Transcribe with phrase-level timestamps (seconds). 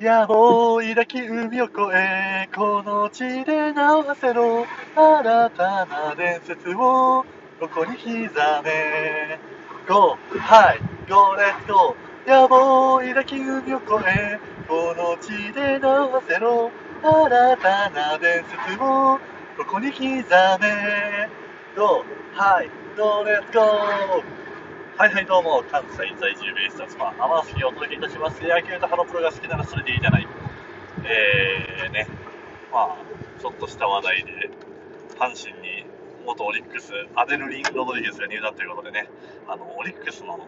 [0.00, 4.64] 野望抱き海を越え、この地で名を馳せろ。
[4.94, 7.26] 新たな伝説を
[7.58, 8.06] ここに刻
[8.62, 9.40] め。
[9.88, 11.96] Go, hi, go, let's go.
[12.24, 14.38] 野望抱き海を越え、
[14.68, 16.70] この地で名を馳せろ。
[17.02, 19.18] 新たな伝説を
[19.56, 21.28] ここに刻め。
[21.74, 22.04] Go,
[22.34, 24.22] hi, go, let's go.
[24.98, 28.42] はいはいどうも、関西在住ベースタツマ、アマスキをお届けいたします。
[28.42, 30.26] 野球とハロプロが好きならそれでいいじゃない。
[31.04, 32.08] えーね、
[32.72, 34.50] まあ、ちょっとした話題で、
[35.16, 35.86] 阪神に
[36.26, 39.08] 元オリックス、アデルリン・ロドリゲスが入団ということでね、
[39.46, 40.40] あの、オリックスの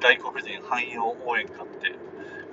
[0.00, 1.92] 外国人汎用応援歌って、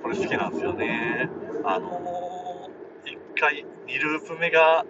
[0.02, 1.30] これ好きなんですよね。
[1.64, 4.84] あのー、1回、2ループ目が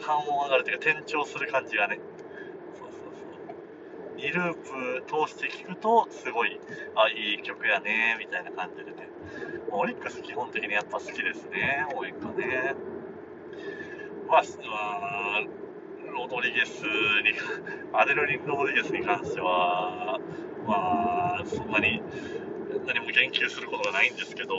[0.00, 1.98] 半音上がるというか、転調する感じがね、
[4.18, 6.60] 2ループ通して聴くと、すごい、
[6.96, 9.08] あ、いい曲やね、みたいな感じでね。
[9.70, 12.74] オリックス基本的にやっぱ好きですね、応援歌ね。
[14.28, 15.44] まあ、
[16.12, 17.32] ロドリゲスに、
[17.94, 20.18] アデルリン・ロドリゲスに関しては、
[20.66, 22.02] まあ、そんなに
[22.86, 24.54] 何も言及することがないんですけど、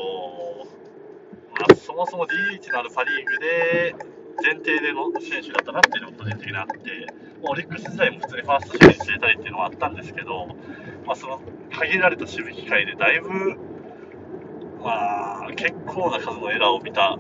[1.52, 3.96] まあ、そもそも DH のあるパ・リーグで
[4.42, 7.08] 前提での選手だったなっていうのが個人的にあって、
[7.42, 10.48] オリックス時代も普通にファースト守備に据えたいっていうのはあったんですけど、
[11.06, 13.30] まあ、その限られた守備機会でだいぶ、
[14.82, 17.18] まあ、結構な数のエラーを見た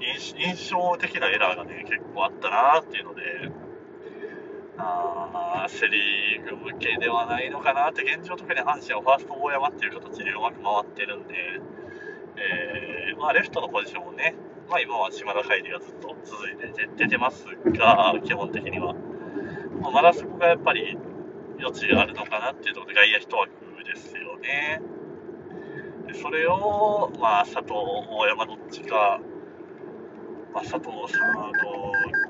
[0.00, 3.22] 印象的なエラーがね、結構あったなっていうので、
[4.78, 11.34] あセ・リーグ向けではないのかなって、現状特に阪神はファースト大山っていう形でうまく回ってるんで、
[12.36, 14.34] えー、まあ、レフトのポジションもね、
[14.68, 18.94] まあ、今は島田海里がずっと続いて出てますが、基本的には。
[19.80, 20.98] まあ、まだそこがやっぱり
[21.58, 24.82] 余地あるのかなっていうところで外野1枠ですよね。
[26.06, 29.20] でそれを、まあ、佐藤、大山どっちか、
[30.52, 31.52] まあ、佐藤サー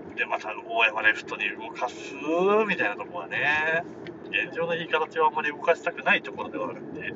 [0.09, 2.15] ドでまた大山レフトに動かす
[2.69, 3.83] みたいなところはね、
[4.29, 7.13] 現状のいい形はあんまり動かしたくないところではあるんで、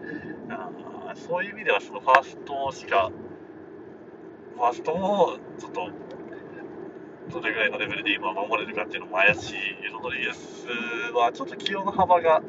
[0.51, 0.71] あ
[1.15, 3.13] そういう意味ではそのファーストしか
[4.55, 5.91] ファーストもちょっと
[7.31, 10.67] どれぐらいのレベルで今守れるかっていうのも怪しいロドリゲス
[11.15, 12.43] はちょっと起用の幅が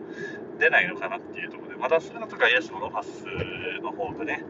[0.60, 3.26] 出ないのかなっていうところでまだそれだと外野手のロハス
[3.82, 4.44] の方がね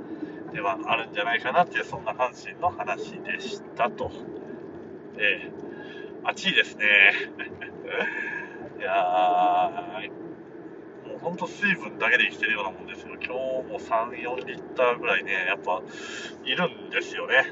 [0.53, 4.11] ではあるんじゃないかなっていうそんな阪神の話でしたと。
[5.17, 6.85] えー、暑いですね。
[8.79, 10.22] いやー、
[11.23, 13.13] もう本当水分だけで生きてるようなもんですよ。
[13.15, 15.81] 今日も3、4リッターぐらいね、やっぱ
[16.43, 17.45] いるんですよね。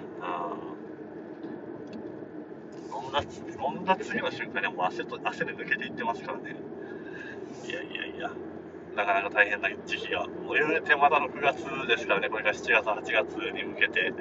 [2.93, 3.23] 飲んだ、
[3.65, 6.55] 飲んだ次の瞬間にはもう汗と、汗で抜けていってますからね。
[7.65, 8.31] いやいやいや、
[8.95, 10.27] なかなか大変な時期が。
[10.27, 14.13] もう言うてまだ6月ですからね、これが7月、8月に向けて、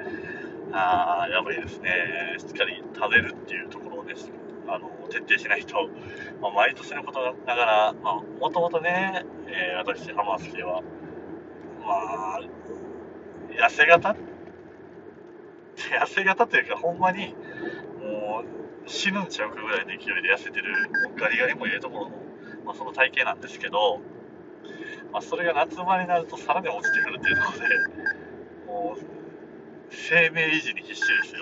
[0.71, 1.91] あやばいですね。
[2.37, 4.15] しっかり食べるっていうところをね、
[4.71, 5.89] あの、徹底しないと、
[6.41, 10.81] まあ、毎年のことながら、まあ、もともとね、えー、私、ハマスキは、
[11.81, 12.39] まあ、
[13.49, 14.15] 痩せ型
[15.75, 17.35] 痩せ型というか、ほんまに、
[17.99, 18.43] も
[18.85, 20.73] う、死ぬんちゃうかぐらいの勢いで痩せてる、
[21.17, 22.11] ガリガリもええところの、
[22.65, 23.99] まあ、その体型なんですけど、
[25.11, 27.65] まあ、それが夏場になるとさらに落ちてくるっていうところで、
[28.67, 29.03] もう、
[29.89, 31.41] 生命維持に必死ですよ。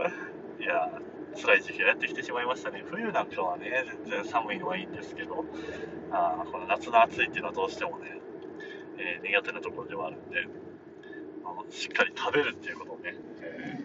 [0.58, 0.90] いや
[1.34, 2.84] 辛い時期がやってきてしまいましたね。
[2.88, 5.44] 冬なんかはね、全然寒いのはいいんですけど、
[6.10, 8.20] あこの夏の暑いっていうのはどうしてもね、
[8.98, 10.46] えー、苦手なところではあるんで、
[11.44, 13.80] あのしっかり食べるっていうことをね、え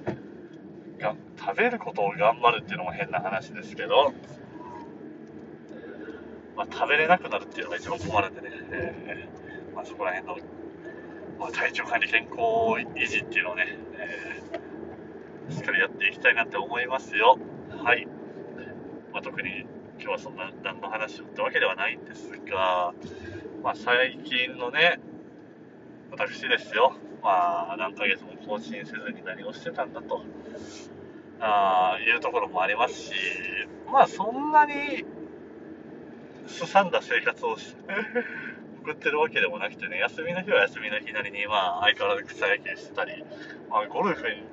[0.97, 4.13] ー、が食べることを頑張るっていうのも変な話ですけど、
[6.56, 10.38] まあ、食べれなくなるっていうのが一番困るんでね、えー、まあ、そこら辺の、
[11.40, 12.38] まあ、体調管理、健康
[12.96, 14.66] 維持っていうのをね、えー、
[15.50, 17.38] しっかりやっていきたいなって思いますよ。
[17.84, 18.08] はい。
[19.13, 19.62] まあ、特に
[20.00, 22.94] 今日はそんな何の話をってわけではないんですが、
[23.63, 25.00] まあ、最近のね、
[26.12, 26.94] 私ですよ、
[27.24, 30.24] まあ、何ヶ月も更新せずに何をしてたんだと、
[31.39, 33.13] あいうところもありますし、
[33.92, 35.06] まあ、そんなに、
[36.48, 37.57] すさんだ生活を
[38.83, 43.24] 送ってるわけでもなくてね、休みの日は休みの日なりに、まあ、相変わらず草野球してたり、
[43.69, 44.44] まあ、ゴルフに、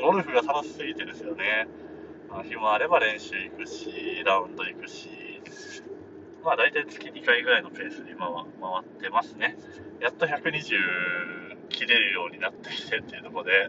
[0.00, 1.68] ゴルフが楽しすぎてですよね。
[2.28, 5.08] まあ、暇あれば練習行くし、ラウンド行くし、
[6.42, 9.56] まあ大体月2回ぐらいのペースで今は回ってますね。
[10.00, 13.68] やっと120切れるようになってきてっていうところで、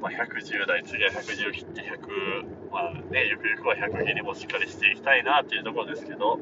[0.00, 6.38] まあ、110台、次は110切って100、まあね、ゆくゆくは100切りもしっかりしていきたいなっていうところですけど、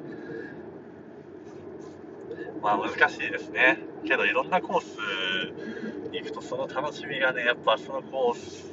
[2.63, 3.79] まあ難しいですね。
[4.05, 4.97] けどいろんなコース
[6.13, 8.73] 行くとその楽しみがね、やっぱそのコース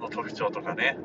[0.00, 0.96] の特徴とかね、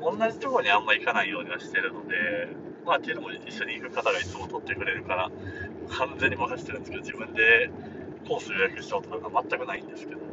[0.00, 2.48] 同じところにあんま行かないようにはしてるので、
[2.84, 5.30] まあ、っていうのも一緒に行く方がいつも取ってくれるから、
[5.88, 7.70] 完全に任せてるんですけど、自分で
[8.28, 10.24] コース予約しようとか全くないんですけど、い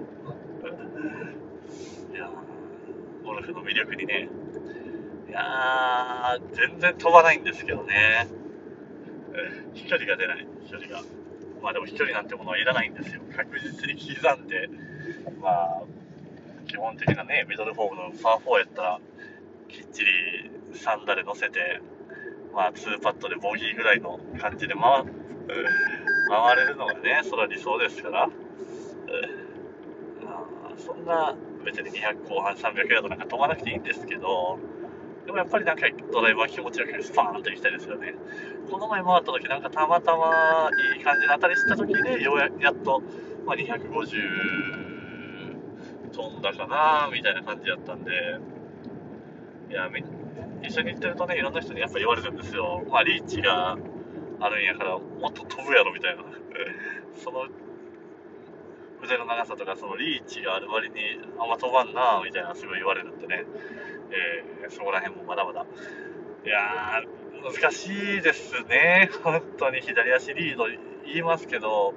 [2.16, 2.30] や
[3.24, 4.30] ゴルフの魅力にね、
[5.30, 8.28] いやー、全然飛ばないんですけどね、
[9.74, 11.02] 飛距離が出ない、飛距離が。
[11.64, 13.22] まあでも飛距離なんてものはいらないんですよ。
[13.34, 14.70] 確実に刻んで、
[15.42, 15.84] まあ、
[16.68, 19.00] 基本的なね、ミドルフォームのパー4やったら、
[19.70, 21.82] きっちり3打で乗せて、
[22.54, 25.06] まあ、2パットでボギーぐらいの感じで回
[26.30, 28.30] 回れるのがね、それは理想ですから、
[30.78, 31.34] そんな
[31.64, 34.60] 別に200後半300ヤードなんか飛ばなくていいんですけど、
[35.26, 38.14] でもやっぱりなんかドライバー気持ちよくスパーンと行きたいですよね。
[38.70, 43.02] この前回った時なんかたまたまいい感じの当たりした時でようややっと、
[43.46, 44.84] まあ、250
[46.12, 48.12] 飛んだかなみたいな感じだったんで、
[49.70, 49.90] いや、
[50.62, 52.84] 一緒に行ってるとね、いろんな人にやっぱ言われるんですよ。
[52.90, 53.78] まあリーチが
[54.40, 56.24] あるんやから、もっと飛ぶやろみたいな。
[57.16, 57.48] その
[59.04, 60.96] 腕の長さとかそのリーチがある割に
[61.38, 63.44] あんま飛ばんなみたいなすごい言われるんでね。
[64.12, 65.66] えー、そこら辺もまだまだ。
[66.46, 67.02] いや、
[67.44, 69.10] 難しいですね。
[69.24, 70.68] 本当に左足リード
[71.06, 71.94] 言いますけど、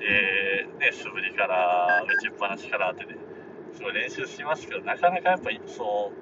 [0.00, 3.16] えー、ね、素振りから打ちっぱなしからってね、
[3.72, 6.12] すごい練習しますけど、なかなかやっぱりそ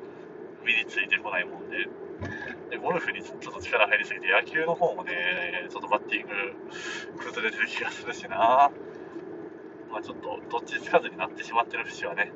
[0.62, 1.88] う身についてこないもんで、
[2.70, 8.70] でゴルフにちょっと力入りすぎて、野球の方もね、ちょっとバッティング崩れてる気がするしな。
[9.90, 12.32] まあちょっとどっちつかずになってしまってる節はね、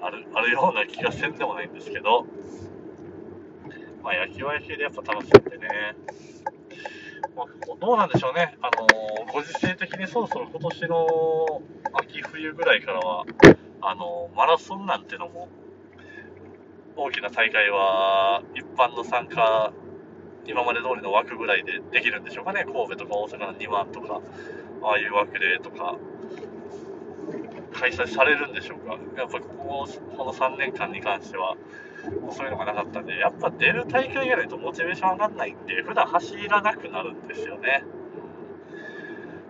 [0.00, 2.26] あるあるような気がせんでもないんですけど、
[4.02, 5.96] まあ、野球は野球でやっぱ楽しんでね、
[7.36, 7.46] まあ、
[7.80, 13.24] どうなんでしょうね、あのー、ご時世的にそろそろ今年の秋冬ぐらいからは、
[13.80, 15.48] あのー、マラソンなんてのも、
[16.96, 19.72] 大きな大会は一般の参加、
[20.46, 24.20] 今まで通りの枠ぐらいでできるんでしょうかね、神戸とか大阪の2万とか、
[24.82, 25.96] ああいう枠でとか、
[27.78, 31.54] 開催されるんでしょうか、やっぱこここの3年間に関しては、
[32.20, 37.84] もうそういうのがなかったんで、やっぱ出る大会がないとモチベーション上がんないんで、普段走らなくなるんですよね。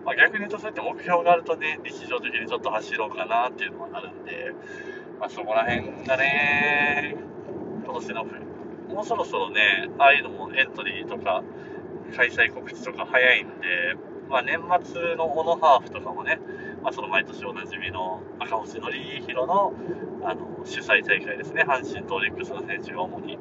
[0.05, 4.53] まあ、逆に言うと、そうやって目標があるとね、日常的にちょっと走ろうかなっていうのはなるんで、
[5.19, 7.15] まあ、そこら辺がね、
[7.83, 8.41] 今年の冬、
[8.93, 11.43] もうそろそろね、ああいうのもエントリーとか、
[12.15, 13.95] 開催告知とか早いんで、
[14.29, 16.39] まあ、年末のオノハーフとかもね、
[16.83, 19.73] まあ、その毎年おなじみの赤星則弘の
[20.23, 23.37] あの主催大会ですね、阪神とオリックスの選手が主に、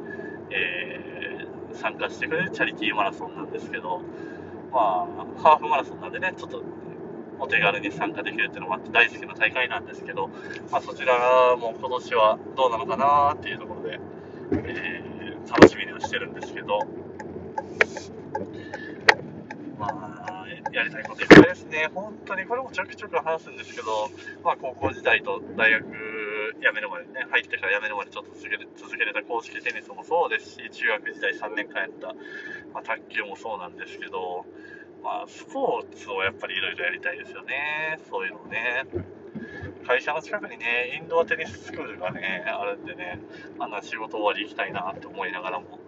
[0.50, 4.00] えー、参加してくれるチャリティーマラソンなんですけど、
[4.72, 5.08] ま
[5.38, 6.62] あ、ハーフマラソンなんでね、ちょっと
[7.40, 10.28] お手軽に参加できるっていうのもあって大好きな大会なんですけど、
[10.70, 14.00] まあ、そちらも今年はどうなのかなっていうところで、
[14.52, 16.80] えー、楽しみにはしてるんですけど、
[19.78, 19.86] ま
[20.26, 21.88] あ、やりたいこといっぱいですね。
[21.94, 24.10] 本当にこれもちょくちょく話すんですけど、
[24.42, 32.08] まあ、高校時代と大学辞めるまでね、入ってから辞めるまでちょっと続け続けれた公式テニスもそうですし、中学時代3年間やった、
[32.74, 34.44] まあ、卓球もそうなんですけど、
[35.02, 38.00] まあ、スポーツをやっぱりいろいろやりたいですよね。
[38.10, 38.84] そういうのね。
[39.86, 43.20] 会社の近くにね、インドアテニススクールがね、あるんでね、
[43.58, 45.78] あんな仕事終わり行きたいなって思いながらも、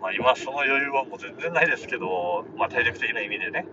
[0.00, 3.66] まあ、今その余裕はもう全然ないですけど、まあ、体力的な意味でね。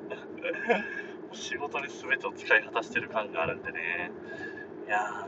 [1.34, 4.12] 仕事に全てを使い果たしてる感があるんでね。
[4.88, 5.28] いや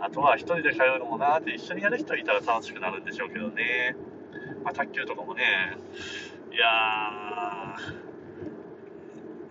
[0.00, 3.96] あとは一人で通うのもなーって一緒にやる人いたら楽しくなるんでしょうけどね、
[4.62, 5.76] まあ、卓球とかもね。
[6.52, 7.76] いや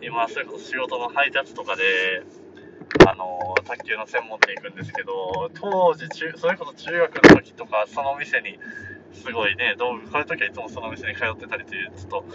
[0.01, 2.23] 今それこそ仕事の配達とかで
[3.07, 8.59] あの卓球の専門店行くんですけど当時中それこそ中学の時とかその店に
[9.17, 12.25] すごいね、道具、こういう時はいつもその店に通ってたりという、ちょっと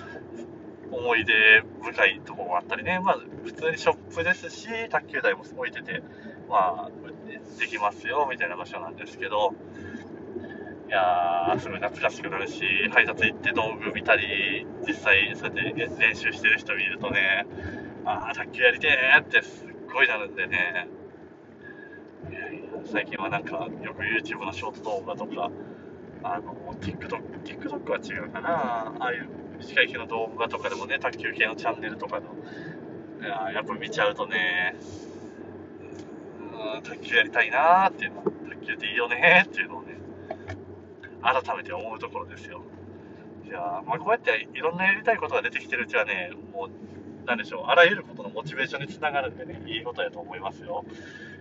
[0.90, 6.02] 思い出深いところもあったりね、まあ、普通にショップですし、卓球台も置いてて、
[6.48, 6.90] まあ、
[7.58, 9.54] できますよ、みたいな場所なんですけど、
[10.88, 12.62] いやー、すごい懐かしくなるし、
[12.92, 17.46] 配達行って道具見たり、実際そうやって練習してる人見るとね、
[18.04, 20.88] ああ、卓球やりてーってすっごいなるんでね、
[22.84, 25.50] 最近はなんか、よく YouTube のショート動画とか、
[26.22, 28.94] あの、TikTok、TikTok は違うかな。
[28.98, 29.28] ああいう
[29.60, 32.34] 司会系の動画とかでもね、卓球系のチャンネルとかの、
[33.22, 34.76] やっぱ見ちゃうとね、
[36.40, 39.98] うん、卓球やりたいなーっていうの、卓球っていいよねーっていうのをね、
[41.22, 42.62] 改めて思うところですよ。
[43.44, 50.84] いやまあ、こうやっていろんなやりたいことが出てきてるうちはね、もうなんでしょう、あらゆることのモチベーションにつながるんでね、いいことやと思いますよ。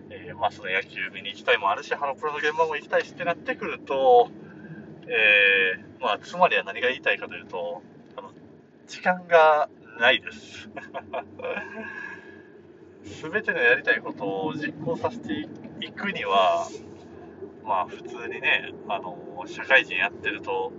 [0.09, 4.29] えー、まあ、その野球見に行きたいもあるし、ハロプロの現場も行きたいしってなってくると、
[5.13, 7.82] えー、まあ、つまりは何が言いたいかというと、
[8.15, 8.32] あの、
[8.88, 9.68] 時間が
[10.00, 10.70] ないです。
[13.03, 15.50] すべてのやりたいことを実行させて
[15.82, 16.65] いくには、
[17.65, 20.72] まあ、普通にね、あの、社会人やってると、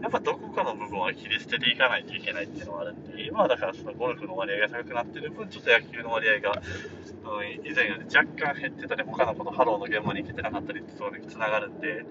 [0.00, 12.04] やっぱどこかの部分は切り捨てていかないといけないっていうのはあるんで、今はだからそのゴルフの割合が高くなってる分、ちょっと野球の割合が、うん、以前より若干減ってたり、他のこと、ハローの現場に行けてなかったりってところにつながるんで、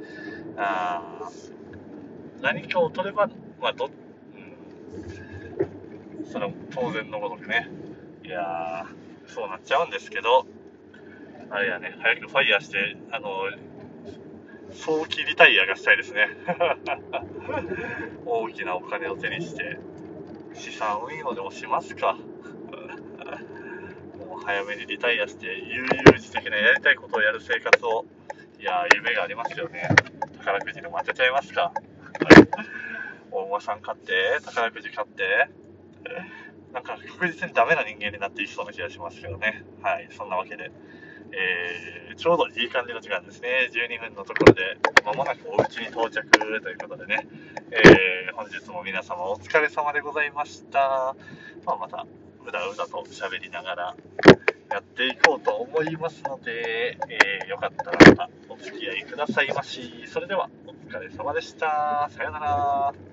[0.58, 1.30] あ
[2.42, 3.30] 何かを取れば、
[3.62, 3.90] まあど、う
[6.22, 7.70] ん、その当然のごとくね、
[8.24, 10.46] いやー、そうなっちゃうんですけど、
[11.50, 13.30] あれやね、早くファイヤーして、あの、
[14.74, 16.30] 早期リタイアがしたいですね。
[18.26, 19.78] 大きなお金を手にして、
[20.54, 22.18] 資産運用でもしますか。
[24.18, 28.06] もう早めにリタイアして、悠々自適なやりたいことをやる生活を、
[28.60, 29.90] いや夢がありますよね。
[30.38, 31.74] 宝くじでも当てちゃいますか。
[33.32, 35.50] 大馬さん買って、宝くじ買って、
[36.74, 39.64] なんか確実にダメな人間になっていきそうな気がしますけどね。
[39.82, 40.72] はい、そんなわけで。
[41.34, 43.70] えー、ちょうどいい感じの時間ですね。
[43.72, 47.28] 12分のところで、まもなくお家に到着ということでね、
[47.72, 51.16] えー、本日も皆様お疲れ様でございました。
[51.66, 52.06] まあ、また、
[52.46, 53.96] うだうだと喋りながら
[54.70, 60.06] やっていこうと思いますので、えー、よかったらまたお付き合いくださいまし。
[60.08, 62.10] それでは、お疲れ様でした。
[62.12, 63.11] さよなら。